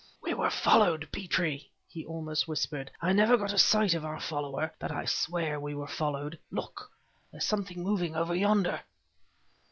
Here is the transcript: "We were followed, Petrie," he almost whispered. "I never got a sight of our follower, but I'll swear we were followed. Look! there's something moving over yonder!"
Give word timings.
"We 0.23 0.33
were 0.33 0.49
followed, 0.49 1.07
Petrie," 1.11 1.69
he 1.87 2.03
almost 2.05 2.47
whispered. 2.47 2.89
"I 3.03 3.13
never 3.13 3.37
got 3.37 3.53
a 3.53 3.59
sight 3.59 3.93
of 3.93 4.03
our 4.03 4.19
follower, 4.19 4.73
but 4.79 4.91
I'll 4.91 5.05
swear 5.05 5.59
we 5.59 5.75
were 5.75 5.85
followed. 5.85 6.39
Look! 6.49 6.89
there's 7.31 7.45
something 7.45 7.83
moving 7.83 8.15
over 8.15 8.33
yonder!" 8.33 8.81